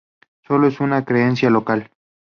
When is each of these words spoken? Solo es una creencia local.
Solo 0.47 0.65
es 0.65 0.79
una 0.79 1.05
creencia 1.05 1.51
local. 1.51 1.91